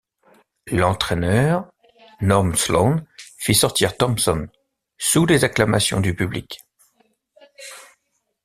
[0.71, 1.71] L'entraîneur
[2.21, 3.05] Norm Sloan
[3.37, 4.47] fit sortir Thompson,
[4.97, 6.59] sous les acclamations du public.